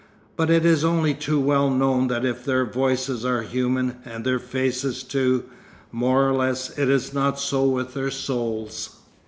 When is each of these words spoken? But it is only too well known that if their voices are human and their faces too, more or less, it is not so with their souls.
But 0.35 0.49
it 0.49 0.65
is 0.65 0.83
only 0.83 1.13
too 1.13 1.39
well 1.39 1.69
known 1.69 2.07
that 2.07 2.25
if 2.25 2.43
their 2.43 2.65
voices 2.65 3.23
are 3.23 3.43
human 3.43 3.97
and 4.03 4.25
their 4.25 4.39
faces 4.39 5.03
too, 5.03 5.43
more 5.91 6.27
or 6.27 6.33
less, 6.33 6.75
it 6.75 6.89
is 6.89 7.13
not 7.13 7.39
so 7.39 7.65
with 7.65 7.93
their 7.93 8.09
souls. 8.09 8.95